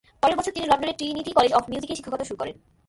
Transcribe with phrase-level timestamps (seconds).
[0.23, 2.55] পরের বছর তিনি লন্ডনের ট্রিনিটি কলেজ অব মিউজিকে শিক্ষকতা শুরু করেন।